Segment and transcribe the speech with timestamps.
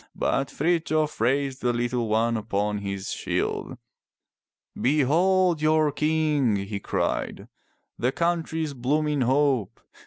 [0.15, 3.77] But Frithjof raised the little one upon his shield.
[4.75, 7.47] "Behold your King!" he cried,
[7.99, 9.79] "the country's blooming hope!